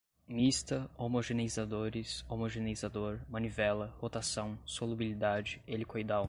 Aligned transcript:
mista, 0.27 0.89
homogeneizadores, 0.97 2.23
homogeneizador, 2.27 3.19
manivela, 3.29 3.93
rotação, 3.99 4.57
solubilidade, 4.65 5.61
helicoidal 5.67 6.19